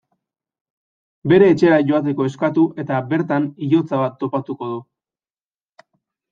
Bere 1.33 1.49
etxera 1.55 1.77
joateko 1.91 2.27
eskatu 2.31 2.65
eta 2.85 3.03
bertan 3.13 3.47
hilotza 3.69 4.03
bat 4.03 4.19
topatuko 4.25 4.75
du. 4.75 4.83